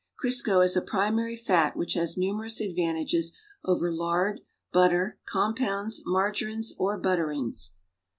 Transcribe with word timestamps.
Crisco 0.19 0.65
is 0.65 0.75
a 0.75 0.81
])rimary 0.81 1.37
fat 1.39 1.77
which 1.77 1.93
has 1.93 2.17
numerous 2.17 2.59
advantages 2.59 3.33
o^•e^ 3.63 3.95
lard, 3.95 4.41
butter, 4.71 5.19
compounds, 5.27 6.01
margarines 6.07 6.71
or 6.79 6.99
l>utterincs. 6.99 7.73